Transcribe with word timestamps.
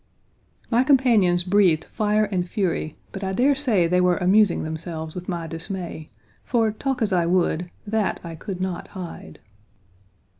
My 0.71 0.83
companions 0.83 1.43
breathed 1.43 1.85
fire 1.85 2.23
and 2.25 2.49
fury, 2.49 2.97
but 3.11 3.23
I 3.23 3.33
dare 3.33 3.53
say 3.53 3.85
they 3.85 4.01
were 4.01 4.17
amusing 4.17 4.63
themselves 4.63 5.13
with 5.13 5.29
my 5.29 5.45
dismay, 5.45 6.09
for, 6.43 6.71
talk 6.71 7.03
as 7.03 7.13
I 7.13 7.27
would, 7.27 7.69
that 7.85 8.19
I 8.23 8.33
could 8.33 8.59
not 8.61 8.87
hide. 8.97 9.37